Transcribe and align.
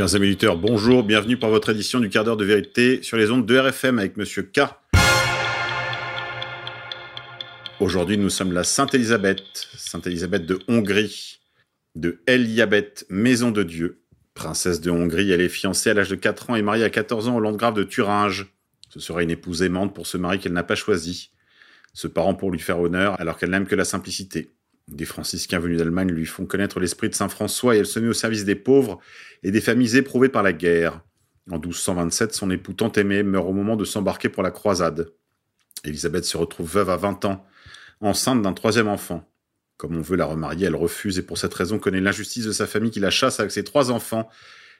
Chers 0.00 0.14
amis 0.14 0.28
auditeurs, 0.28 0.56
bonjour, 0.56 1.02
bienvenue 1.04 1.36
pour 1.36 1.50
votre 1.50 1.68
édition 1.68 2.00
du 2.00 2.08
quart 2.08 2.24
d'heure 2.24 2.38
de 2.38 2.44
vérité 2.46 3.02
sur 3.02 3.18
les 3.18 3.30
ondes 3.30 3.44
de 3.44 3.58
RFM 3.58 3.98
avec 3.98 4.16
Monsieur 4.16 4.42
K. 4.44 4.60
Aujourd'hui, 7.80 8.16
nous 8.16 8.30
sommes 8.30 8.52
la 8.52 8.64
Sainte-Élisabeth, 8.64 9.42
Sainte-Élisabeth 9.76 10.46
de 10.46 10.58
Hongrie, 10.68 11.40
de 11.96 12.22
Eliabeth, 12.26 13.04
Maison 13.10 13.50
de 13.50 13.62
Dieu. 13.62 14.00
Princesse 14.32 14.80
de 14.80 14.90
Hongrie, 14.90 15.32
elle 15.32 15.42
est 15.42 15.50
fiancée 15.50 15.90
à 15.90 15.92
l'âge 15.92 16.08
de 16.08 16.14
4 16.14 16.48
ans 16.48 16.56
et 16.56 16.62
mariée 16.62 16.84
à 16.84 16.88
14 16.88 17.28
ans 17.28 17.36
au 17.36 17.40
landgrave 17.40 17.74
de 17.74 17.84
Thuringe. 17.84 18.46
Ce 18.88 19.00
sera 19.00 19.22
une 19.22 19.30
épouse 19.30 19.60
aimante 19.60 19.94
pour 19.94 20.06
ce 20.06 20.16
mari 20.16 20.38
qu'elle 20.38 20.54
n'a 20.54 20.62
pas 20.62 20.76
choisi. 20.76 21.30
Ce 21.92 22.08
parent 22.08 22.34
pour 22.34 22.50
lui 22.50 22.58
faire 22.58 22.80
honneur 22.80 23.20
alors 23.20 23.36
qu'elle 23.36 23.50
n'aime 23.50 23.66
que 23.66 23.74
la 23.74 23.84
simplicité. 23.84 24.48
Des 24.90 25.04
franciscains 25.04 25.60
venus 25.60 25.78
d'Allemagne 25.78 26.10
lui 26.10 26.26
font 26.26 26.46
connaître 26.46 26.80
l'esprit 26.80 27.08
de 27.08 27.14
Saint 27.14 27.28
François 27.28 27.76
et 27.76 27.78
elle 27.78 27.86
se 27.86 28.00
met 28.00 28.08
au 28.08 28.12
service 28.12 28.44
des 28.44 28.56
pauvres 28.56 28.98
et 29.42 29.52
des 29.52 29.60
familles 29.60 29.96
éprouvées 29.96 30.28
par 30.28 30.42
la 30.42 30.52
guerre. 30.52 31.00
En 31.50 31.58
1227, 31.58 32.34
son 32.34 32.50
époux 32.50 32.72
tant 32.72 32.92
aimé 32.92 33.22
meurt 33.22 33.46
au 33.46 33.52
moment 33.52 33.76
de 33.76 33.84
s'embarquer 33.84 34.28
pour 34.28 34.42
la 34.42 34.50
croisade. 34.50 35.12
Élisabeth 35.84 36.24
se 36.24 36.36
retrouve 36.36 36.70
veuve 36.70 36.90
à 36.90 36.96
20 36.96 37.24
ans, 37.24 37.46
enceinte 38.00 38.42
d'un 38.42 38.52
troisième 38.52 38.88
enfant. 38.88 39.26
Comme 39.76 39.96
on 39.96 40.02
veut 40.02 40.16
la 40.16 40.26
remarier, 40.26 40.66
elle 40.66 40.76
refuse 40.76 41.18
et 41.18 41.22
pour 41.22 41.38
cette 41.38 41.54
raison 41.54 41.78
connaît 41.78 42.00
l'injustice 42.00 42.44
de 42.44 42.52
sa 42.52 42.66
famille 42.66 42.90
qui 42.90 43.00
la 43.00 43.10
chasse 43.10 43.40
avec 43.40 43.52
ses 43.52 43.64
trois 43.64 43.90
enfants 43.90 44.28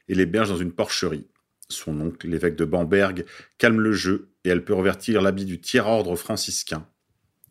et 0.09 0.15
l'héberge 0.15 0.49
dans 0.49 0.57
une 0.57 0.73
porcherie. 0.73 1.29
Son 1.69 1.99
oncle, 2.01 2.29
l'évêque 2.29 2.57
de 2.57 2.65
Bamberg, 2.65 3.25
calme 3.59 3.81
le 3.81 3.93
jeu 3.93 4.31
et 4.45 4.49
elle 4.49 4.65
peut 4.65 4.75
revertir 4.75 5.23
l'habit 5.23 5.45
du 5.45 5.61
tiers-ordre 5.61 6.17
franciscain. 6.17 6.87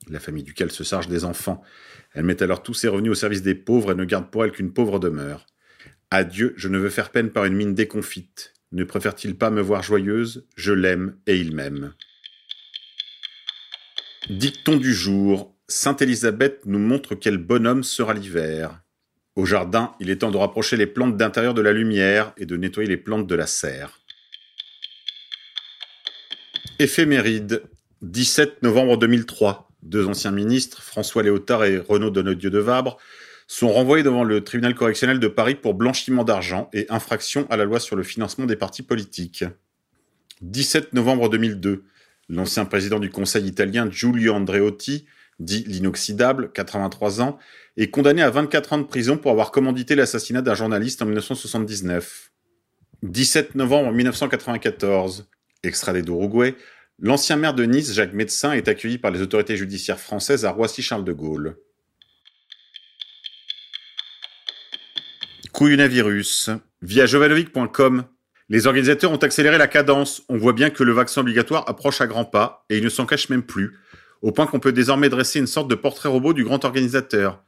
La 0.10 0.20
famille 0.20 0.44
duquel 0.44 0.72
se 0.72 0.84
charge 0.84 1.08
des 1.08 1.26
enfants 1.26 1.64
elle 2.14 2.26
met 2.26 2.42
alors 2.42 2.64
tous 2.64 2.74
ses 2.74 2.88
revenus 2.88 3.12
au 3.12 3.16
service 3.16 3.42
des 3.42 3.56
pauvres 3.56 3.92
et 3.92 3.96
ne 3.96 4.06
garde 4.06 4.30
pour 4.30 4.44
elle 4.44 4.52
qu'une 4.52 4.74
pauvre 4.74 5.00
demeure. 5.00 5.46
Adieu, 6.12 6.54
je 6.58 6.68
ne 6.68 6.80
veux 6.80 6.90
faire 6.90 7.12
peine 7.12 7.30
par 7.30 7.46
une 7.46 7.54
mine 7.54 7.76
déconfite. 7.76 8.54
Ne 8.72 8.84
préfère-t-il 8.84 9.36
pas 9.36 9.52
me 9.52 9.62
voir 9.62 9.84
joyeuse? 9.84 10.48
Je 10.56 10.74
l'aime 10.74 11.18
et 11.28 11.38
il 11.38 11.56
m'aime. 11.56 11.94
Dicton 14.30 14.78
du 14.78 14.94
jour. 14.94 15.56
Sainte 15.68 16.02
Élisabeth 16.02 16.66
nous 16.66 16.80
montre 16.80 17.14
quel 17.14 17.38
bonhomme 17.38 17.84
sera 17.84 18.14
l'hiver. 18.14 18.82
Au 19.36 19.46
jardin, 19.46 19.94
il 20.00 20.10
est 20.10 20.18
temps 20.18 20.32
de 20.32 20.38
rapprocher 20.38 20.78
les 20.78 20.88
plantes 20.88 21.16
d'intérieur 21.16 21.54
de 21.54 21.62
la 21.62 21.72
lumière 21.72 22.34
et 22.38 22.46
de 22.46 22.58
nettoyer 22.58 22.90
les 22.90 22.98
plantes 22.98 23.28
de 23.28 23.36
la 23.36 23.48
serre. 23.48 24.00
Éphéméride. 26.80 27.64
17 28.02 28.64
novembre 28.64 28.98
2003 28.98 29.69
deux 29.84 30.06
anciens 30.08 30.32
ministres, 30.32 30.82
François 30.82 31.24
Léotard 31.24 31.64
et 31.66 31.78
Renaud 31.78 32.10
Donnedieu 32.10 32.50
de 32.50 32.60
Vabre, 32.60 32.98
sont 33.48 33.72
renvoyés 33.74 34.04
devant 34.04 34.24
le 34.24 34.44
tribunal 34.44 34.76
correctionnel 34.76 35.20
de 35.20 35.28
Paris 35.28 35.56
pour 35.56 35.74
blanchiment 35.74 36.24
d'argent 36.24 36.70
et 36.72 36.86
infraction 36.90 37.48
à 37.50 37.58
la 37.58 37.66
loi 37.66 37.80
sur 37.80 37.96
le 37.96 38.04
financement 38.04 38.46
des 38.46 38.56
partis 38.56 38.84
politiques. 38.84 39.44
17 40.42 40.94
novembre 40.94 41.30
2002, 41.30 41.84
l'ancien 42.30 42.66
président 42.66 43.00
du 43.00 43.10
Conseil 43.10 43.46
italien 43.48 43.90
Giulio 43.90 44.34
Andreotti, 44.34 45.06
dit 45.40 45.64
l'inoxydable, 45.68 46.52
83 46.52 47.22
ans, 47.22 47.40
est 47.78 47.90
condamné 47.90 48.22
à 48.22 48.30
24 48.30 48.74
ans 48.74 48.78
de 48.78 48.84
prison 48.84 49.18
pour 49.18 49.32
avoir 49.32 49.52
commandité 49.52 49.96
l'assassinat 49.96 50.42
d'un 50.42 50.54
journaliste 50.54 51.02
en 51.02 51.06
1979. 51.06 52.32
17 53.02 53.56
novembre 53.56 53.92
1994, 53.94 55.30
extradé 55.64 56.02
d'Uruguay, 56.02 56.56
L'ancien 57.02 57.38
maire 57.38 57.54
de 57.54 57.64
Nice, 57.64 57.94
Jacques 57.94 58.14
Médecin, 58.14 58.52
est 58.52 58.68
accueilli 58.68 58.98
par 58.98 59.12
les 59.12 59.22
autorités 59.22 59.56
judiciaires 59.56 60.00
françaises 60.00 60.44
à 60.44 60.52
Roissy-Charles 60.52 61.06
de 61.06 61.14
Gaulle. 61.14 61.56
Couillonavirus. 65.54 66.50
Via 66.82 67.06
jovanovic.com, 67.06 68.04
les 68.50 68.68
organisateurs 68.68 69.12
ont 69.12 69.18
accéléré 69.18 69.58
la 69.58 69.68
cadence. 69.68 70.24
On 70.28 70.38
voit 70.38 70.52
bien 70.52 70.70
que 70.70 70.84
le 70.84 70.92
vaccin 70.92 71.22
obligatoire 71.22 71.70
approche 71.70 72.02
à 72.02 72.08
grands 72.08 72.26
pas, 72.26 72.66
et 72.70 72.78
il 72.78 72.84
ne 72.84 72.90
s'en 72.90 73.06
cache 73.06 73.30
même 73.30 73.44
plus, 73.44 73.78
au 74.22 74.34
point 74.34 74.46
qu'on 74.46 74.60
peut 74.60 74.74
désormais 74.74 75.08
dresser 75.08 75.40
une 75.40 75.48
sorte 75.48 75.70
de 75.70 75.76
portrait 75.76 76.10
robot 76.10 76.34
du 76.34 76.44
grand 76.44 76.66
organisateur. 76.66 77.42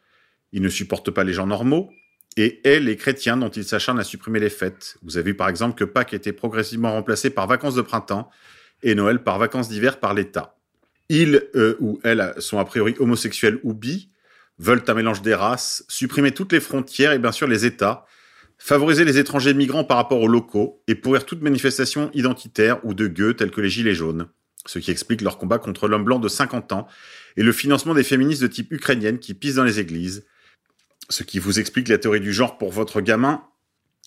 Il 0.54 0.62
ne 0.62 0.70
supporte 0.70 1.12
pas 1.12 1.26
les 1.26 1.34
gens 1.34 1.48
normaux, 1.48 1.92
et 2.38 2.62
est 2.64 2.80
les 2.80 2.96
chrétiens 2.96 3.36
dont 3.36 3.50
il 3.50 3.66
s'acharne 3.66 4.00
à 4.00 4.06
supprimer 4.06 4.40
les 4.40 4.50
fêtes. 4.50 4.98
Vous 5.04 5.18
avez 5.18 5.32
vu 5.32 5.36
par 5.36 5.50
exemple 5.50 5.76
que 5.76 5.84
Pâques 5.84 6.14
été 6.14 6.32
progressivement 6.32 6.94
remplacé 6.94 7.30
par 7.30 7.48
vacances 7.48 7.76
de 7.76 7.82
printemps, 7.82 8.30
et 8.84 8.96
Noël 8.96 9.24
par 9.24 9.40
vacances 9.40 9.70
d'hiver 9.70 10.00
par 10.00 10.14
l'État. 10.14 10.58
Ils 11.10 11.44
eux, 11.56 11.78
ou 11.80 12.00
elles 12.04 12.34
sont 12.38 12.60
a 12.60 12.66
priori 12.66 12.96
homosexuels 13.00 13.60
ou 13.64 13.74
bi, 13.74 14.12
veulent 14.60 14.84
un 14.88 14.94
mélange 14.94 15.22
des 15.22 15.34
races, 15.34 15.84
supprimer 15.88 16.32
toutes 16.32 16.54
les 16.54 16.60
frontières 16.60 17.12
et 17.12 17.20
bien 17.20 17.32
sûr 17.32 17.48
les 17.48 17.66
États, 17.66 18.06
favoriser 18.58 19.06
les 19.06 19.18
étrangers 19.18 19.54
migrants 19.54 19.84
par 19.84 19.98
rapport 19.98 20.22
aux 20.22 20.28
locaux 20.28 20.84
et 20.88 20.96
pourrir 20.96 21.26
toute 21.26 21.42
manifestation 21.42 22.12
identitaire 22.14 22.80
ou 22.86 22.94
de 22.94 23.08
gueux 23.08 23.34
tels 23.34 23.52
que 23.52 23.60
les 23.60 23.70
Gilets 23.70 23.96
jaunes, 23.96 24.28
ce 24.68 24.78
qui 24.78 24.92
explique 24.92 25.22
leur 25.22 25.38
combat 25.38 25.58
contre 25.58 25.88
l'homme 25.88 26.04
blanc 26.04 26.20
de 26.20 26.28
50 26.28 26.72
ans 26.72 26.88
et 27.38 27.44
le 27.44 27.52
financement 27.52 27.96
des 27.96 28.04
féministes 28.04 28.44
de 28.44 28.48
type 28.48 28.72
ukrainienne 28.72 29.18
qui 29.18 29.34
pissent 29.34 29.56
dans 29.56 29.64
les 29.64 29.80
églises, 29.80 30.28
ce 31.10 31.24
qui 31.24 31.40
vous 31.40 31.60
explique 31.60 31.88
la 31.88 31.98
théorie 31.98 32.20
du 32.20 32.32
genre 32.32 32.58
pour 32.58 32.72
votre 32.72 33.02
gamin 33.02 33.44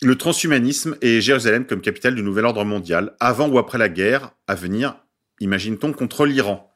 le 0.01 0.15
transhumanisme 0.15 0.97
et 1.01 1.21
Jérusalem 1.21 1.65
comme 1.65 1.81
capitale 1.81 2.15
du 2.15 2.23
nouvel 2.23 2.45
ordre 2.45 2.65
mondial, 2.65 3.15
avant 3.19 3.47
ou 3.47 3.57
après 3.57 3.77
la 3.77 3.89
guerre 3.89 4.31
à 4.47 4.55
venir, 4.55 4.97
imagine-t-on, 5.39 5.93
contre 5.93 6.25
l'Iran. 6.25 6.71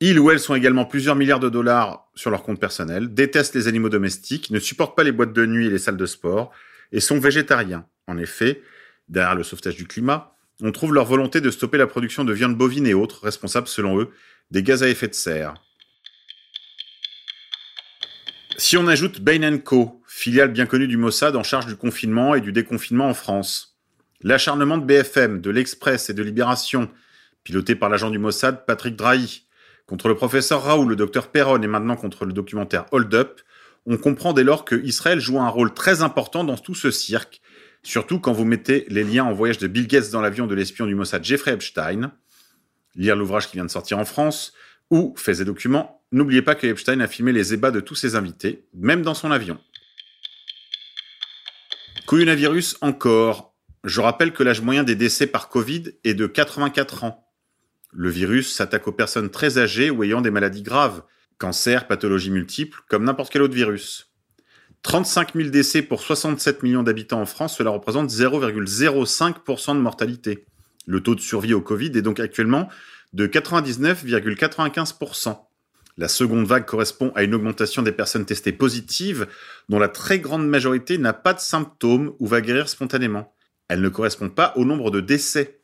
Ils 0.00 0.20
ou 0.20 0.30
elles 0.30 0.38
sont 0.38 0.54
également 0.54 0.84
plusieurs 0.84 1.16
milliards 1.16 1.40
de 1.40 1.48
dollars 1.48 2.08
sur 2.14 2.30
leur 2.30 2.42
compte 2.42 2.60
personnel, 2.60 3.14
détestent 3.14 3.54
les 3.54 3.68
animaux 3.68 3.88
domestiques, 3.88 4.50
ne 4.50 4.58
supportent 4.58 4.96
pas 4.96 5.02
les 5.02 5.12
boîtes 5.12 5.32
de 5.32 5.46
nuit 5.46 5.66
et 5.66 5.70
les 5.70 5.78
salles 5.78 5.96
de 5.96 6.06
sport, 6.06 6.52
et 6.92 7.00
sont 7.00 7.18
végétariens. 7.18 7.86
En 8.06 8.16
effet, 8.18 8.62
derrière 9.08 9.34
le 9.34 9.42
sauvetage 9.42 9.76
du 9.76 9.86
climat, 9.86 10.36
on 10.62 10.72
trouve 10.72 10.94
leur 10.94 11.04
volonté 11.04 11.40
de 11.40 11.50
stopper 11.50 11.78
la 11.78 11.86
production 11.86 12.24
de 12.24 12.32
viande 12.32 12.56
bovine 12.56 12.86
et 12.86 12.94
autres, 12.94 13.24
responsables 13.24 13.68
selon 13.68 13.98
eux 14.00 14.10
des 14.50 14.62
gaz 14.62 14.82
à 14.82 14.88
effet 14.88 15.08
de 15.08 15.14
serre. 15.14 15.54
Si 18.60 18.76
on 18.76 18.88
ajoute 18.88 19.20
Bain 19.20 19.58
Co, 19.58 20.02
filiale 20.08 20.50
bien 20.50 20.66
connue 20.66 20.88
du 20.88 20.96
Mossad 20.96 21.36
en 21.36 21.44
charge 21.44 21.66
du 21.66 21.76
confinement 21.76 22.34
et 22.34 22.40
du 22.40 22.50
déconfinement 22.50 23.08
en 23.08 23.14
France, 23.14 23.78
l'acharnement 24.20 24.78
de 24.78 24.84
BFM, 24.84 25.40
de 25.40 25.50
l'Express 25.50 26.10
et 26.10 26.12
de 26.12 26.24
Libération, 26.24 26.90
piloté 27.44 27.76
par 27.76 27.88
l'agent 27.88 28.10
du 28.10 28.18
Mossad 28.18 28.66
Patrick 28.66 28.96
Drahi, 28.96 29.46
contre 29.86 30.08
le 30.08 30.16
professeur 30.16 30.64
Raoul, 30.64 30.88
le 30.88 30.96
docteur 30.96 31.28
Perron 31.28 31.62
et 31.62 31.68
maintenant 31.68 31.94
contre 31.94 32.24
le 32.24 32.32
documentaire 32.32 32.86
Hold 32.90 33.14
Up, 33.14 33.40
on 33.86 33.96
comprend 33.96 34.32
dès 34.32 34.42
lors 34.42 34.64
que 34.64 34.74
Israël 34.74 35.20
joue 35.20 35.38
un 35.38 35.48
rôle 35.48 35.72
très 35.72 36.02
important 36.02 36.42
dans 36.42 36.58
tout 36.58 36.74
ce 36.74 36.90
cirque, 36.90 37.40
surtout 37.84 38.18
quand 38.18 38.32
vous 38.32 38.44
mettez 38.44 38.86
les 38.88 39.04
liens 39.04 39.24
en 39.24 39.32
voyage 39.32 39.58
de 39.58 39.68
Bill 39.68 39.86
Gates 39.86 40.10
dans 40.10 40.20
l'avion 40.20 40.48
de 40.48 40.56
l'espion 40.56 40.86
du 40.86 40.96
Mossad 40.96 41.22
Jeffrey 41.22 41.52
Epstein, 41.52 42.10
lire 42.96 43.14
l'ouvrage 43.14 43.46
qui 43.46 43.56
vient 43.56 43.64
de 43.64 43.70
sortir 43.70 44.00
en 44.00 44.04
France, 44.04 44.52
ou, 44.90 45.14
faisait 45.16 45.44
documents, 45.44 45.98
N'oubliez 46.10 46.40
pas 46.40 46.54
que 46.54 46.66
Epstein 46.66 47.00
a 47.00 47.06
filmé 47.06 47.32
les 47.32 47.52
ébats 47.52 47.70
de 47.70 47.80
tous 47.80 47.94
ses 47.94 48.16
invités, 48.16 48.64
même 48.72 49.02
dans 49.02 49.14
son 49.14 49.30
avion. 49.30 49.58
Coronavirus 52.06 52.78
encore. 52.80 53.54
Je 53.84 54.00
rappelle 54.00 54.32
que 54.32 54.42
l'âge 54.42 54.62
moyen 54.62 54.84
des 54.84 54.94
décès 54.94 55.26
par 55.26 55.50
Covid 55.50 55.92
est 56.04 56.14
de 56.14 56.26
84 56.26 57.04
ans. 57.04 57.28
Le 57.92 58.08
virus 58.08 58.54
s'attaque 58.54 58.88
aux 58.88 58.92
personnes 58.92 59.30
très 59.30 59.58
âgées 59.58 59.90
ou 59.90 60.02
ayant 60.02 60.22
des 60.22 60.30
maladies 60.30 60.62
graves, 60.62 61.02
cancer, 61.36 61.86
pathologies 61.86 62.30
multiples, 62.30 62.80
comme 62.88 63.04
n'importe 63.04 63.30
quel 63.30 63.42
autre 63.42 63.54
virus. 63.54 64.10
35 64.82 65.34
000 65.34 65.50
décès 65.50 65.82
pour 65.82 66.00
67 66.00 66.62
millions 66.62 66.82
d'habitants 66.82 67.20
en 67.20 67.26
France, 67.26 67.58
cela 67.58 67.70
représente 67.70 68.10
0,05% 68.10 69.74
de 69.74 69.80
mortalité. 69.80 70.46
Le 70.86 71.02
taux 71.02 71.14
de 71.14 71.20
survie 71.20 71.52
au 71.52 71.60
Covid 71.60 71.92
est 71.94 72.02
donc 72.02 72.20
actuellement 72.20 72.68
de 73.12 73.26
99,95%. 73.26 75.36
La 75.96 76.08
seconde 76.08 76.46
vague 76.46 76.64
correspond 76.64 77.10
à 77.16 77.24
une 77.24 77.34
augmentation 77.34 77.82
des 77.82 77.90
personnes 77.90 78.24
testées 78.24 78.52
positives, 78.52 79.26
dont 79.68 79.80
la 79.80 79.88
très 79.88 80.20
grande 80.20 80.46
majorité 80.46 80.96
n'a 80.96 81.12
pas 81.12 81.34
de 81.34 81.40
symptômes 81.40 82.14
ou 82.20 82.28
va 82.28 82.40
guérir 82.40 82.68
spontanément. 82.68 83.34
Elle 83.68 83.80
ne 83.80 83.88
correspond 83.88 84.28
pas 84.28 84.52
au 84.56 84.64
nombre 84.64 84.92
de 84.92 85.00
décès. 85.00 85.58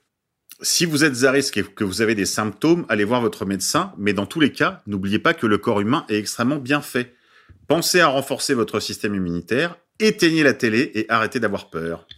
Si 0.60 0.86
vous 0.86 1.04
êtes 1.04 1.22
à 1.24 1.30
risque 1.30 1.56
et 1.56 1.62
que 1.62 1.84
vous 1.84 2.02
avez 2.02 2.16
des 2.16 2.26
symptômes, 2.26 2.84
allez 2.88 3.04
voir 3.04 3.20
votre 3.20 3.46
médecin, 3.46 3.92
mais 3.96 4.12
dans 4.12 4.26
tous 4.26 4.40
les 4.40 4.50
cas, 4.52 4.82
n'oubliez 4.86 5.20
pas 5.20 5.34
que 5.34 5.46
le 5.46 5.58
corps 5.58 5.80
humain 5.80 6.04
est 6.08 6.18
extrêmement 6.18 6.58
bien 6.58 6.80
fait. 6.80 7.14
Pensez 7.68 8.00
à 8.00 8.08
renforcer 8.08 8.54
votre 8.54 8.80
système 8.80 9.14
immunitaire, 9.14 9.76
éteignez 10.00 10.42
la 10.42 10.52
télé 10.52 10.90
et 10.94 11.06
arrêtez 11.08 11.38
d'avoir 11.38 11.70
peur. 11.70 12.08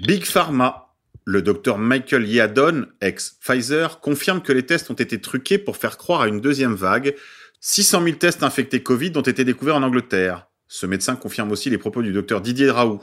Big 0.00 0.24
Pharma, 0.24 0.91
le 1.24 1.42
docteur 1.42 1.78
Michael 1.78 2.26
Yadon, 2.26 2.86
ex-Pfizer, 3.00 4.00
confirme 4.00 4.42
que 4.42 4.52
les 4.52 4.66
tests 4.66 4.90
ont 4.90 4.94
été 4.94 5.20
truqués 5.20 5.58
pour 5.58 5.76
faire 5.76 5.96
croire 5.96 6.22
à 6.22 6.28
une 6.28 6.40
deuxième 6.40 6.74
vague. 6.74 7.14
600 7.60 8.02
000 8.02 8.16
tests 8.16 8.42
infectés 8.42 8.82
Covid 8.82 9.12
ont 9.16 9.22
été 9.22 9.44
découverts 9.44 9.76
en 9.76 9.82
Angleterre. 9.82 10.48
Ce 10.66 10.86
médecin 10.86 11.16
confirme 11.16 11.52
aussi 11.52 11.70
les 11.70 11.78
propos 11.78 12.02
du 12.02 12.12
docteur 12.12 12.40
Didier 12.40 12.70
Raoult. 12.70 13.02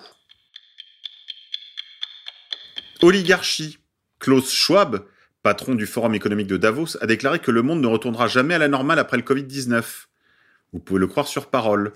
Oligarchie. 3.02 3.78
Klaus 4.20 4.52
Schwab, 4.52 5.06
patron 5.44 5.76
du 5.76 5.86
Forum 5.86 6.14
économique 6.14 6.48
de 6.48 6.58
Davos, 6.58 6.98
a 7.02 7.06
déclaré 7.06 7.40
que 7.40 7.52
le 7.52 7.62
monde 7.62 7.80
ne 7.80 7.88
retournera 7.88 8.28
jamais 8.28 8.54
à 8.54 8.58
la 8.58 8.68
normale 8.68 9.00
après 9.00 9.16
le 9.16 9.24
Covid-19. 9.24 10.08
Vous 10.74 10.80
pouvez 10.80 11.00
le 11.00 11.08
croire 11.08 11.28
sur 11.28 11.48
parole. 11.48 11.94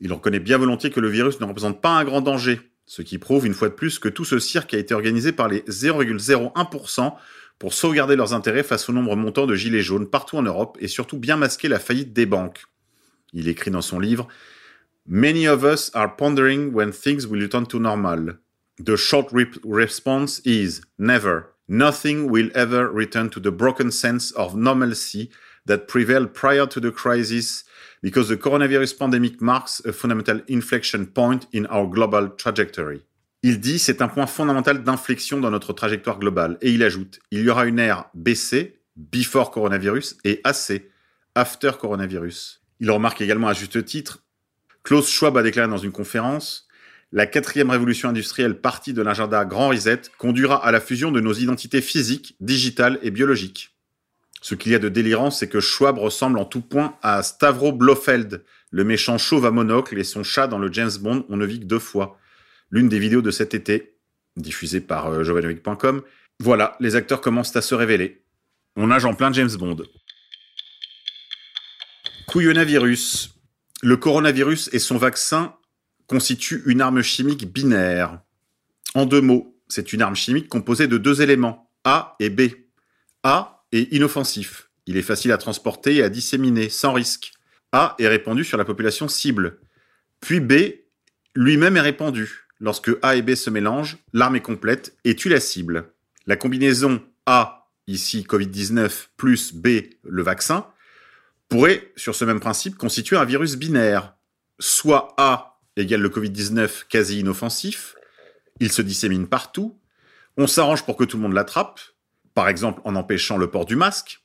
Il 0.00 0.10
reconnaît 0.10 0.40
bien 0.40 0.56
volontiers 0.56 0.90
que 0.90 1.00
le 1.00 1.08
virus 1.08 1.38
ne 1.40 1.44
représente 1.44 1.82
pas 1.82 1.90
un 1.90 2.04
grand 2.04 2.22
danger. 2.22 2.60
Ce 2.86 3.02
qui 3.02 3.18
prouve 3.18 3.46
une 3.46 3.54
fois 3.54 3.68
de 3.68 3.74
plus 3.74 3.98
que 3.98 4.08
tout 4.08 4.24
ce 4.24 4.38
cirque 4.38 4.72
a 4.72 4.78
été 4.78 4.94
organisé 4.94 5.32
par 5.32 5.48
les 5.48 5.60
0,01% 5.62 7.14
pour 7.58 7.74
sauvegarder 7.74 8.16
leurs 8.16 8.32
intérêts 8.32 8.62
face 8.62 8.88
au 8.88 8.92
nombre 8.92 9.16
montant 9.16 9.46
de 9.46 9.56
gilets 9.56 9.82
jaunes 9.82 10.08
partout 10.08 10.36
en 10.36 10.42
Europe 10.42 10.78
et 10.80 10.88
surtout 10.88 11.18
bien 11.18 11.36
masquer 11.36 11.68
la 11.68 11.80
faillite 11.80 12.12
des 12.12 12.26
banques. 12.26 12.64
Il 13.32 13.48
écrit 13.48 13.70
dans 13.70 13.82
son 13.82 13.98
livre 13.98 14.28
Many 15.08 15.46
of 15.46 15.62
us 15.62 15.90
are 15.94 16.16
pondering 16.16 16.72
when 16.72 16.92
things 16.92 17.26
will 17.26 17.40
return 17.40 17.66
to 17.66 17.78
normal. 17.78 18.38
The 18.84 18.96
short 18.96 19.32
response 19.64 20.40
is 20.44 20.80
never. 20.98 21.54
Nothing 21.68 22.28
will 22.30 22.50
ever 22.54 22.88
return 22.92 23.30
to 23.30 23.40
the 23.40 23.50
broken 23.50 23.90
sense 23.90 24.32
of 24.36 24.54
normalcy 24.54 25.30
that 25.66 25.86
prevailed 25.86 26.32
prior 26.32 26.66
to 26.66 26.80
the 26.80 26.92
crisis 26.92 27.64
because 28.06 28.28
the 28.28 28.36
coronavirus 28.36 28.96
pandemic 28.96 29.40
marks 29.40 29.82
a 29.84 29.92
fundamental 29.92 30.40
inflection 30.48 31.06
point 31.06 31.40
in 31.52 31.66
our 31.72 31.88
global 31.88 32.36
trajectory. 32.36 33.02
Il 33.42 33.58
dit 33.58 33.80
c'est 33.80 34.00
un 34.00 34.06
point 34.06 34.28
fondamental 34.28 34.84
d'inflexion 34.84 35.40
dans 35.40 35.50
notre 35.50 35.72
trajectoire 35.72 36.20
globale 36.20 36.56
et 36.62 36.70
il 36.70 36.84
ajoute 36.84 37.18
il 37.32 37.40
y 37.40 37.50
aura 37.50 37.66
une 37.66 37.80
ère 37.80 38.04
BC, 38.14 38.78
before 38.94 39.50
coronavirus, 39.50 40.18
et 40.22 40.40
AC, 40.44 40.82
after 41.34 41.72
coronavirus. 41.80 42.62
Il 42.78 42.92
remarque 42.92 43.22
également 43.22 43.48
à 43.48 43.54
juste 43.54 43.84
titre 43.84 44.22
Klaus 44.84 45.10
Schwab 45.10 45.36
a 45.36 45.42
déclaré 45.42 45.68
dans 45.68 45.76
une 45.76 45.90
conférence 45.90 46.68
La 47.10 47.26
quatrième 47.26 47.70
révolution 47.70 48.08
industrielle 48.08 48.60
partie 48.60 48.92
de 48.92 49.02
l'agenda 49.02 49.44
Grand 49.44 49.70
Reset 49.70 50.02
conduira 50.16 50.64
à 50.64 50.70
la 50.70 50.78
fusion 50.78 51.10
de 51.10 51.18
nos 51.18 51.34
identités 51.34 51.80
physiques, 51.80 52.36
digitales 52.38 53.00
et 53.02 53.10
biologiques. 53.10 53.75
Ce 54.46 54.54
qu'il 54.54 54.70
y 54.70 54.76
a 54.76 54.78
de 54.78 54.88
délirant, 54.88 55.32
c'est 55.32 55.48
que 55.48 55.58
Schwab 55.58 55.98
ressemble 55.98 56.38
en 56.38 56.44
tout 56.44 56.60
point 56.60 56.96
à 57.02 57.24
Stavro 57.24 57.72
Blofeld, 57.72 58.44
le 58.70 58.84
méchant 58.84 59.18
chauve 59.18 59.44
à 59.44 59.50
monocle 59.50 59.98
et 59.98 60.04
son 60.04 60.22
chat 60.22 60.46
dans 60.46 60.60
le 60.60 60.72
James 60.72 60.92
Bond 61.00 61.26
On 61.28 61.36
ne 61.36 61.44
vit 61.44 61.58
que 61.58 61.64
deux 61.64 61.80
fois. 61.80 62.16
L'une 62.70 62.88
des 62.88 63.00
vidéos 63.00 63.22
de 63.22 63.32
cet 63.32 63.54
été, 63.54 63.96
diffusée 64.36 64.80
par 64.80 65.08
euh, 65.08 65.24
jovanovic.com. 65.24 66.00
Voilà, 66.38 66.76
les 66.78 66.94
acteurs 66.94 67.20
commencent 67.20 67.56
à 67.56 67.60
se 67.60 67.74
révéler. 67.74 68.22
On 68.76 68.86
nage 68.86 69.04
en 69.04 69.14
plein 69.14 69.32
James 69.32 69.50
Bond. 69.58 69.82
Couillonavirus. 72.28 73.34
Le 73.82 73.96
coronavirus 73.96 74.70
et 74.72 74.78
son 74.78 74.96
vaccin 74.96 75.56
constituent 76.06 76.62
une 76.66 76.82
arme 76.82 77.02
chimique 77.02 77.52
binaire. 77.52 78.20
En 78.94 79.06
deux 79.06 79.22
mots, 79.22 79.58
c'est 79.66 79.92
une 79.92 80.02
arme 80.02 80.14
chimique 80.14 80.48
composée 80.48 80.86
de 80.86 80.98
deux 80.98 81.20
éléments, 81.20 81.68
A 81.82 82.14
et 82.20 82.30
B. 82.30 82.42
A 83.24 83.55
est 83.72 83.92
inoffensif. 83.92 84.70
Il 84.86 84.96
est 84.96 85.02
facile 85.02 85.32
à 85.32 85.38
transporter 85.38 85.96
et 85.96 86.02
à 86.02 86.08
disséminer 86.08 86.68
sans 86.68 86.92
risque. 86.92 87.32
A 87.72 87.94
est 87.98 88.08
répandu 88.08 88.44
sur 88.44 88.58
la 88.58 88.64
population 88.64 89.08
cible. 89.08 89.58
Puis 90.20 90.40
B 90.40 90.52
lui-même 91.34 91.76
est 91.76 91.82
répandu. 91.82 92.46
Lorsque 92.60 92.90
A 93.02 93.16
et 93.16 93.22
B 93.22 93.34
se 93.34 93.50
mélangent, 93.50 93.98
l'arme 94.12 94.36
est 94.36 94.40
complète 94.40 94.96
et 95.04 95.14
tue 95.14 95.28
la 95.28 95.40
cible. 95.40 95.92
La 96.26 96.36
combinaison 96.36 97.02
A, 97.26 97.68
ici 97.86 98.26
Covid-19, 98.28 99.08
plus 99.16 99.52
B, 99.52 99.68
le 100.04 100.22
vaccin, 100.22 100.66
pourrait, 101.48 101.92
sur 101.96 102.14
ce 102.14 102.24
même 102.24 102.40
principe, 102.40 102.76
constituer 102.76 103.16
un 103.16 103.24
virus 103.24 103.56
binaire. 103.56 104.14
Soit 104.58 105.14
A 105.18 105.60
égale 105.76 106.00
le 106.00 106.08
Covid-19 106.08 106.86
quasi 106.88 107.20
inoffensif, 107.20 107.94
il 108.60 108.72
se 108.72 108.80
dissémine 108.80 109.26
partout, 109.26 109.78
on 110.38 110.46
s'arrange 110.46 110.84
pour 110.84 110.96
que 110.96 111.04
tout 111.04 111.18
le 111.18 111.22
monde 111.22 111.34
l'attrape, 111.34 111.80
par 112.36 112.50
exemple 112.50 112.82
en 112.84 112.94
empêchant 112.96 113.38
le 113.38 113.50
port 113.50 113.64
du 113.64 113.76
masque, 113.76 114.20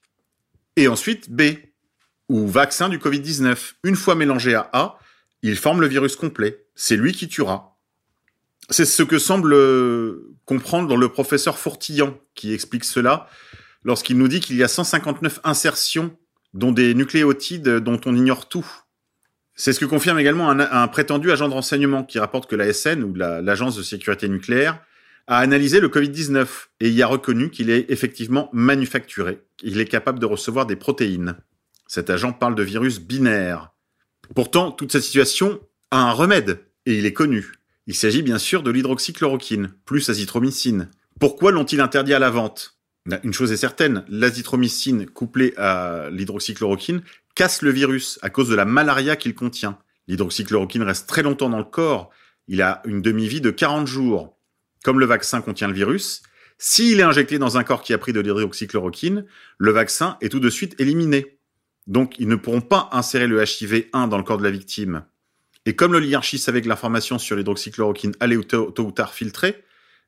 et 0.75 0.90
ensuite 0.90 1.31
B, 1.31 1.44
ou 2.28 2.46
vaccin 2.46 2.90
du 2.90 2.98
Covid-19. 2.98 3.75
Une 3.86 3.96
fois 3.96 4.16
mélangé 4.16 4.54
à 4.54 4.69
A, 4.74 5.00
il 5.42 5.56
forme 5.56 5.80
le 5.80 5.88
virus 5.88 6.18
complet. 6.18 6.66
C'est 6.75 6.98
lui 6.98 7.13
qui 7.13 7.30
tuera. 7.30 7.78
C'est 8.69 8.86
ce 8.86 9.04
que 9.04 9.18
semble 9.18 9.54
euh, 9.54 10.36
comprendre 10.46 10.98
le 10.98 11.08
professeur 11.08 11.58
Fourtillan, 11.58 12.18
qui 12.36 12.54
explique 12.54 12.84
cela 12.84 13.28
lorsqu'il 13.84 14.18
nous 14.18 14.28
dit 14.28 14.42
qu'il 14.42 14.57
y 14.57 14.64
a 14.64 14.68
159 14.68 15.40
insertions, 15.46 16.16
dont 16.54 16.74
des 16.74 16.94
nucléotides 16.94 17.78
dont 17.78 18.00
on 18.06 18.14
ignore 18.14 18.50
tout. 18.50 18.69
C'est 19.56 19.72
ce 19.72 19.80
que 19.80 19.86
confirme 19.86 20.19
également 20.19 20.50
un, 20.50 20.88
prétendu 20.90 21.31
agent 21.31 21.48
de 21.48 21.54
renseignement 21.54 22.04
qui 22.04 22.19
rapporte 22.19 22.50
que 22.50 22.57
la 22.57 22.74
SN, 22.74 23.04
ou 23.04 23.14
l'Agence 23.16 23.78
de 23.78 23.84
sécurité 23.84 24.28
nucléaire, 24.28 24.81
a 25.27 25.38
analysé 25.38 25.79
le 25.79 25.89
Covid-19 25.89 26.47
et 26.79 26.89
y 26.89 27.01
a 27.01 27.07
reconnu 27.07 27.50
qu'il 27.50 27.69
est 27.69 27.85
effectivement 27.89 28.50
manufacturé. 28.53 29.41
Il 29.63 29.79
est 29.79 29.85
capable 29.85 30.19
de 30.19 30.25
recevoir 30.25 30.65
des 30.65 30.75
protéines. 30.75 31.35
Cet 31.88 32.09
agent 32.09 32.33
parle 32.33 32.56
de 32.56 32.63
virus 32.63 33.00
binaire. 33.00 33.71
Pourtant, 34.35 34.71
toute 34.71 34.91
cette 34.91 35.03
situation 35.03 35.59
a 35.91 36.01
un 36.01 36.12
remède, 36.12 36.59
et 36.85 36.97
il 36.97 37.06
est 37.06 37.13
connu. 37.13 37.51
Il 37.88 37.95
s'agit 37.95 38.21
bien 38.21 38.38
sûr 38.38 38.63
de 38.63 38.71
l'hydroxychloroquine, 38.71 39.73
plus 39.85 40.09
azithromycine. 40.09 40.89
Pourquoi 41.19 41.51
l'ont-ils 41.51 41.81
interdit 41.81 42.13
à 42.13 42.19
la 42.19 42.29
vente? 42.29 42.77
Bah, 43.06 43.19
Une 43.23 43.33
chose 43.33 43.51
est 43.51 43.57
certaine, 43.57 44.06
l'azithromycine 44.07 45.06
couplée 45.07 45.53
à 45.57 46.09
l'hydroxychloroquine 46.12 47.01
casse 47.35 47.62
le 47.62 47.71
virus 47.71 48.19
à 48.21 48.29
cause 48.29 48.50
de 48.50 48.56
la 48.56 48.65
malaria 48.65 49.15
qu'il 49.15 49.35
contient. 49.35 49.77
L'hydroxychloroquine 50.07 50.83
reste 50.83 51.07
très 51.07 51.23
longtemps 51.23 51.50
dans 51.50 51.57
le 51.57 51.63
corps, 51.63 52.12
il 52.47 52.62
a 52.62 52.81
une 52.85 53.01
demi-vie 53.01 53.41
de 53.41 53.51
40 53.51 53.88
jours. 53.88 54.38
Comme 54.83 55.00
le 55.00 55.06
vaccin 55.06 55.42
contient 55.42 55.68
le 55.68 55.74
virus, 55.74 56.24
s'il 56.57 57.00
est 57.00 57.04
injecté 57.04 57.39
dans 57.39 57.57
un 57.57 57.63
corps 57.63 57.81
qui 57.81 57.94
a 57.94 57.98
pris 57.98 58.13
de 58.13 58.19
l'hydroxychloroquine, 58.19 59.25
le 59.57 59.72
vaccin 59.72 60.18
est 60.22 60.30
tout 60.30 60.39
de 60.39 60.50
suite 60.50 60.80
éliminé. 60.80 61.39
Donc 61.88 62.19
ils 62.19 62.28
ne 62.28 62.36
pourront 62.36 62.62
pas 62.62 62.89
insérer 62.92 63.28
le 63.28 63.42
HIV-1 63.42 64.10
dans 64.10 64.18
le 64.18 64.24
corps 64.24 64.38
de 64.38 64.44
la 64.44 64.51
victime. 64.51 65.04
Et 65.66 65.75
comme 65.75 65.94
l'oligarchie 65.94 66.38
savait 66.38 66.62
que 66.62 66.68
l'information 66.68 67.19
sur 67.19 67.36
l'hydroxychloroquine 67.36 68.13
allait 68.19 68.42
tôt, 68.44 68.74
ou 68.78 68.92
tard 68.92 69.13
filtrer, 69.13 69.63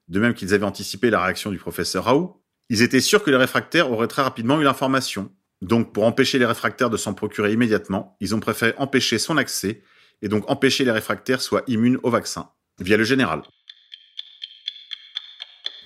de 0.07 0.19
même 0.19 0.33
qu'ils 0.33 0.53
avaient 0.53 0.65
anticipé 0.65 1.09
la 1.09 1.23
réaction 1.23 1.51
du 1.51 1.57
professeur 1.57 2.05
Raoult, 2.05 2.39
ils 2.69 2.81
étaient 2.81 3.01
sûrs 3.01 3.23
que 3.23 3.29
les 3.29 3.37
réfractaires 3.37 3.91
auraient 3.91 4.07
très 4.07 4.21
rapidement 4.21 4.59
eu 4.59 4.63
l'information. 4.63 5.31
Donc 5.61 5.93
pour 5.93 6.05
empêcher 6.05 6.39
les 6.39 6.45
réfractaires 6.45 6.89
de 6.89 6.97
s'en 6.97 7.13
procurer 7.13 7.53
immédiatement, 7.53 8.17
ils 8.19 8.35
ont 8.35 8.39
préféré 8.39 8.73
empêcher 8.77 9.17
son 9.17 9.37
accès 9.37 9.81
et 10.21 10.27
donc 10.27 10.49
empêcher 10.49 10.85
les 10.85 10.91
réfractaires 10.91 11.41
soient 11.41 11.63
immunes 11.67 11.99
au 12.03 12.09
vaccin, 12.09 12.49
via 12.79 12.97
le 12.97 13.03
général. 13.03 13.41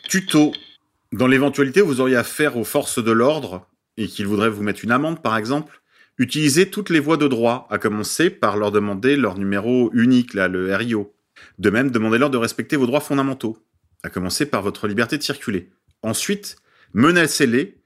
Tuto. 0.07 0.54
Dans 1.12 1.27
l'éventualité 1.27 1.81
où 1.81 1.88
vous 1.88 2.01
auriez 2.01 2.15
affaire 2.15 2.57
aux 2.57 2.63
forces 2.63 3.03
de 3.03 3.12
l'ordre 3.12 3.67
et 3.98 4.08
qu'ils 4.08 4.27
voudraient 4.27 4.50
vous 4.50 4.63
mettre 4.63 4.84
une 4.84 4.91
amende 4.91 5.22
par 5.22 5.38
exemple, 5.38 5.82
Utilisez 6.20 6.72
toutes 6.72 6.89
les 6.89 7.00
voies 7.00 7.17
de 7.17 7.27
droit, 7.27 7.67
à 7.70 7.77
commencer 7.77 8.32
par 8.32 8.58
leur 8.58 8.72
demander 8.72 9.15
leur 9.15 9.38
numéro 9.38 9.91
unique, 9.93 10.34
le 10.34 10.75
RIO. 10.75 11.13
De 11.60 11.70
même, 11.70 11.91
demandez-leur 11.91 12.32
de 12.32 12.38
respecter 12.38 12.75
vos 12.75 12.88
droits 12.88 13.01
fondamentaux, 13.01 13.63
à 14.01 14.10
commencer 14.10 14.48
par 14.48 14.63
votre 14.63 14.88
liberté 14.88 15.20
de 15.20 15.24
circuler. 15.24 15.70
Ensuite, 16.01 16.55
menacez-les 16.93 17.77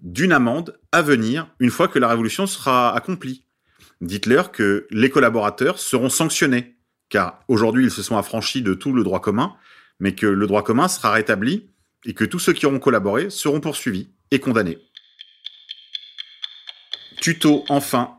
d'une 0.00 0.32
amende 0.32 0.78
à 0.92 1.00
venir 1.00 1.48
une 1.60 1.70
fois 1.70 1.88
que 1.88 1.98
la 1.98 2.08
révolution 2.08 2.46
sera 2.46 2.94
accomplie. 2.94 3.44
Dites-leur 4.02 4.52
que 4.52 4.86
les 4.90 5.08
collaborateurs 5.08 5.78
seront 5.78 6.10
sanctionnés, 6.10 6.76
car 7.08 7.40
aujourd'hui 7.48 7.84
ils 7.86 7.90
se 7.90 8.02
sont 8.02 8.18
affranchis 8.18 8.60
de 8.60 8.74
tout 8.74 8.92
le 8.92 9.02
droit 9.02 9.22
commun, 9.22 9.56
mais 10.00 10.14
que 10.14 10.26
le 10.26 10.46
droit 10.46 10.62
commun 10.62 10.88
sera 10.88 11.12
rétabli 11.12 11.70
et 12.04 12.14
que 12.14 12.24
tous 12.24 12.38
ceux 12.38 12.52
qui 12.52 12.66
auront 12.66 12.78
collaboré 12.78 13.30
seront 13.30 13.60
poursuivis 13.60 14.08
et 14.30 14.38
condamnés. 14.38 14.78
Tuto, 17.20 17.64
enfin. 17.68 18.14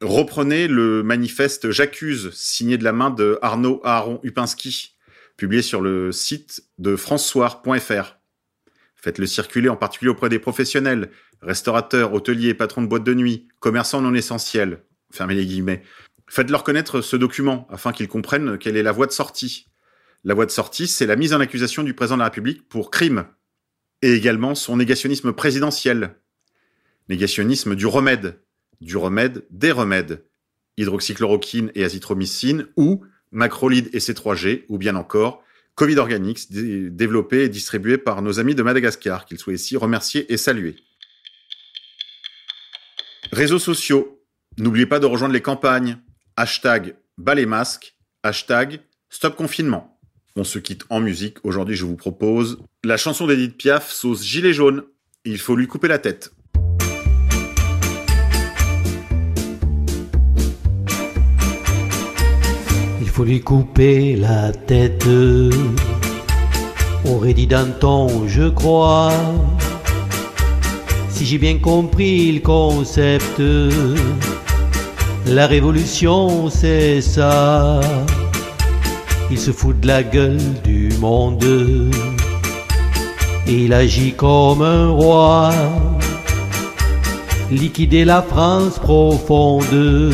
Reprenez 0.00 0.66
le 0.66 1.02
manifeste 1.02 1.70
J'accuse, 1.70 2.30
signé 2.32 2.78
de 2.78 2.84
la 2.84 2.92
main 2.92 3.10
de 3.10 3.38
Arnaud 3.42 3.82
Aaron 3.84 4.18
Upinski, 4.22 4.96
publié 5.36 5.60
sur 5.60 5.82
le 5.82 6.10
site 6.10 6.62
de 6.78 6.96
françoir.fr. 6.96 8.16
Faites-le 8.96 9.26
circuler 9.26 9.68
en 9.68 9.76
particulier 9.76 10.10
auprès 10.10 10.30
des 10.30 10.38
professionnels, 10.38 11.10
restaurateurs, 11.42 12.14
hôteliers, 12.14 12.54
patrons 12.54 12.82
de 12.82 12.86
boîtes 12.86 13.04
de 13.04 13.12
nuit, 13.12 13.48
commerçants 13.58 14.00
non 14.00 14.14
essentiels. 14.14 14.82
Fermez 15.12 15.34
les 15.34 15.44
guillemets. 15.44 15.82
Faites-leur 16.28 16.64
connaître 16.64 17.02
ce 17.02 17.16
document 17.16 17.66
afin 17.70 17.92
qu'ils 17.92 18.08
comprennent 18.08 18.56
quelle 18.56 18.76
est 18.76 18.82
la 18.82 18.92
voie 18.92 19.06
de 19.06 19.12
sortie. 19.12 19.66
La 20.24 20.34
voie 20.34 20.46
de 20.46 20.50
sortie, 20.50 20.86
c'est 20.86 21.06
la 21.06 21.16
mise 21.16 21.32
en 21.32 21.40
accusation 21.40 21.82
du 21.82 21.94
président 21.94 22.16
de 22.16 22.20
la 22.20 22.26
République 22.26 22.68
pour 22.68 22.90
crime 22.90 23.26
et 24.02 24.12
également 24.12 24.54
son 24.54 24.76
négationnisme 24.76 25.32
présidentiel, 25.32 26.14
Négationnisme 27.08 27.74
du 27.74 27.86
remède, 27.86 28.40
du 28.80 28.96
remède 28.96 29.44
des 29.50 29.72
remèdes, 29.72 30.24
hydroxychloroquine 30.76 31.72
et 31.74 31.82
azithromycine, 31.82 32.68
ou 32.76 33.04
macrolide 33.32 33.90
et 33.92 33.98
C3G, 33.98 34.64
ou 34.68 34.78
bien 34.78 34.94
encore 34.94 35.42
Covid 35.74 35.98
Organics, 35.98 36.52
développé 36.52 37.42
et 37.42 37.48
distribué 37.48 37.98
par 37.98 38.22
nos 38.22 38.38
amis 38.38 38.54
de 38.54 38.62
Madagascar, 38.62 39.24
qu'ils 39.24 39.38
soient 39.38 39.54
ici 39.54 39.76
remerciés 39.76 40.32
et 40.32 40.36
salués. 40.36 40.76
Réseaux 43.32 43.58
sociaux. 43.58 44.22
N'oubliez 44.58 44.86
pas 44.86 45.00
de 45.00 45.06
rejoindre 45.06 45.34
les 45.34 45.42
campagnes. 45.42 45.98
Hashtag 46.36 46.94
bas 47.18 47.34
les 47.34 47.46
masques. 47.46 47.96
Hashtag 48.22 48.80
stop 49.08 49.34
confinement. 49.34 49.99
On 50.36 50.44
se 50.44 50.58
quitte 50.58 50.84
en 50.90 51.00
musique. 51.00 51.38
Aujourd'hui, 51.44 51.76
je 51.76 51.84
vous 51.84 51.96
propose 51.96 52.58
la 52.84 52.96
chanson 52.96 53.26
d'Edith 53.26 53.56
Piaf, 53.56 53.90
sauce 53.90 54.24
gilet 54.24 54.52
jaune. 54.52 54.84
Il 55.24 55.38
faut 55.38 55.56
lui 55.56 55.66
couper 55.66 55.88
la 55.88 55.98
tête. 55.98 56.32
faut 63.20 63.26
lui 63.26 63.42
couper 63.42 64.16
la 64.16 64.50
tête. 64.50 65.04
Aurait 67.04 67.34
dit 67.34 67.46
Danton, 67.46 68.26
je 68.26 68.48
crois. 68.48 69.12
Si 71.10 71.26
j'ai 71.26 71.36
bien 71.36 71.58
compris 71.58 72.32
le 72.32 72.40
concept, 72.40 73.42
la 75.26 75.46
révolution 75.46 76.48
c'est 76.48 77.02
ça. 77.02 77.82
Il 79.30 79.38
se 79.38 79.52
fout 79.52 79.78
de 79.80 79.86
la 79.86 80.02
gueule 80.02 80.38
du 80.64 80.90
monde 81.00 81.44
il 83.52 83.72
agit 83.72 84.12
comme 84.12 84.62
un 84.62 84.90
roi. 84.90 85.50
Liquider 87.50 88.04
la 88.04 88.22
France 88.22 88.78
profonde, 88.78 90.12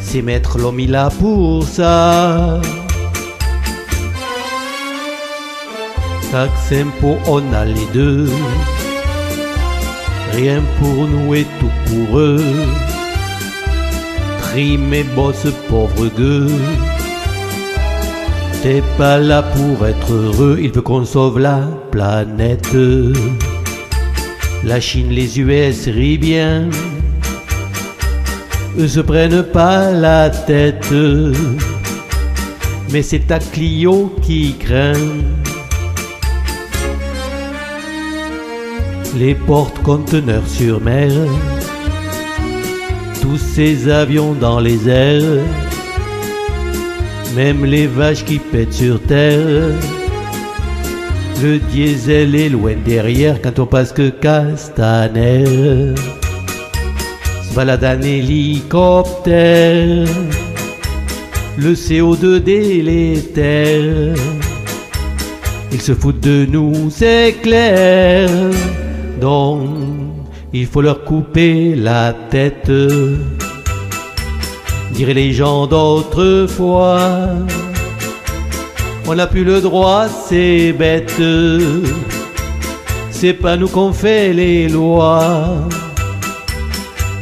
c'est 0.00 0.22
mettre 0.22 0.58
l'homme 0.58 0.78
il 0.78 0.94
a 0.94 1.10
pour 1.10 1.64
ça. 1.64 2.60
Taxe 6.30 6.72
impôt, 6.72 7.18
on 7.26 7.42
a 7.52 7.64
les 7.64 7.86
deux. 7.92 8.30
Rien 10.32 10.62
pour 10.78 11.08
nous 11.08 11.34
et 11.34 11.46
tout 11.58 11.72
pour 11.86 12.18
eux. 12.20 12.44
Trime 14.42 14.94
et 14.94 15.02
bosse, 15.02 15.48
pauvre 15.68 16.06
gueux. 16.16 16.46
T'es 18.62 18.82
pas 18.98 19.16
là 19.16 19.42
pour 19.42 19.86
être 19.86 20.12
heureux, 20.12 20.58
il 20.60 20.70
veut 20.70 20.82
qu'on 20.82 21.06
sauve 21.06 21.38
la 21.38 21.60
planète. 21.90 22.76
La 24.64 24.78
Chine, 24.80 25.08
les 25.08 25.40
US 25.40 25.86
rient 25.86 26.18
bien. 26.18 26.68
Eux 28.78 28.86
se 28.86 29.00
prennent 29.00 29.44
pas 29.44 29.90
la 29.90 30.28
tête. 30.28 30.92
Mais 32.92 33.00
c'est 33.00 33.26
ta 33.26 33.38
Clio 33.38 34.14
qui 34.20 34.54
craint. 34.58 34.92
Les 39.16 39.34
portes-conteneurs 39.34 40.46
sur 40.46 40.82
mer. 40.82 41.10
Tous 43.22 43.38
ces 43.38 43.88
avions 43.88 44.34
dans 44.34 44.60
les 44.60 44.86
airs 44.86 45.44
même 47.34 47.64
les 47.64 47.86
vaches 47.86 48.24
qui 48.24 48.38
pètent 48.38 48.72
sur 48.72 49.00
terre. 49.02 49.74
Le 51.42 51.58
diesel 51.58 52.34
est 52.34 52.48
loin 52.48 52.74
derrière 52.84 53.40
quand 53.40 53.58
on 53.58 53.66
passe 53.66 53.92
que 53.92 54.10
Castaner. 54.10 55.94
Se 57.42 57.54
balade 57.54 57.84
un 57.84 58.02
hélicoptère, 58.02 60.06
le 61.56 61.74
CO2 61.74 62.40
délétère. 62.40 64.14
Ils 65.72 65.80
se 65.80 65.94
foutent 65.94 66.20
de 66.20 66.46
nous, 66.46 66.90
c'est 66.90 67.36
clair. 67.42 68.28
Donc, 69.20 69.68
il 70.52 70.66
faut 70.66 70.82
leur 70.82 71.04
couper 71.04 71.74
la 71.74 72.14
tête 72.30 72.70
diraient 74.92 75.14
les 75.14 75.32
gens 75.32 75.66
d'autrefois. 75.66 77.00
On 79.06 79.14
n'a 79.14 79.26
plus 79.26 79.44
le 79.44 79.60
droit, 79.60 80.06
c'est 80.08 80.72
bête. 80.72 81.20
C'est 83.10 83.34
pas 83.34 83.56
nous 83.56 83.68
qu'on 83.68 83.92
fait 83.92 84.32
les 84.32 84.68
lois. 84.68 85.68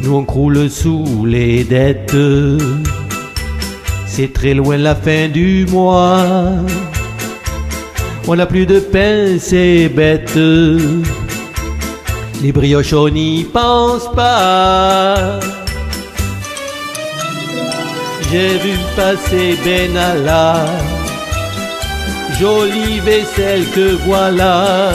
Nous 0.02 0.14
on 0.14 0.24
croule 0.24 0.70
sous 0.70 1.24
les 1.26 1.64
dettes. 1.64 2.16
C'est 4.06 4.32
très 4.32 4.54
loin 4.54 4.76
la 4.76 4.94
fin 4.94 5.28
du 5.28 5.66
mois. 5.66 6.24
On 8.26 8.36
n'a 8.36 8.46
plus 8.46 8.66
de 8.66 8.78
pain, 8.80 9.38
c'est 9.38 9.88
bête. 9.88 10.38
Les 12.42 12.52
brioches, 12.52 12.92
on 12.92 13.08
n'y 13.08 13.44
pense 13.44 14.12
pas. 14.14 15.40
J'ai 18.30 18.58
vu 18.58 18.76
passer 18.94 19.56
Benalla, 19.64 20.66
jolie 22.38 23.00
vaisselle 23.00 23.64
que 23.74 23.96
voilà, 24.06 24.92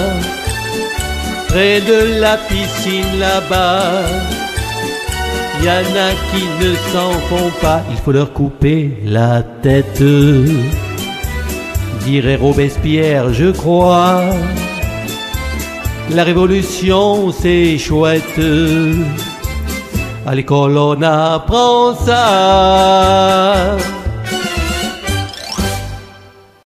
près 1.47 1.81
de 1.81 2.19
la 2.21 2.37
piscine 2.37 3.19
là-bas. 3.19 4.03
Y 5.63 5.69
en 5.69 5.95
a 5.95 6.11
qui 6.29 6.43
ne 6.63 6.75
s'en 6.91 7.11
font 7.29 7.51
pas, 7.59 7.81
il 7.89 7.97
faut 7.97 8.11
leur 8.11 8.33
couper 8.33 8.97
la 9.03 9.41
tête. 9.41 10.03
Dirait 12.05 12.35
Robespierre, 12.35 13.33
je 13.33 13.49
crois. 13.49 14.21
La 16.11 16.23
révolution, 16.23 17.31
c'est 17.31 17.79
chouette. 17.79 18.39
À 20.25 20.35
l'école. 20.35 20.77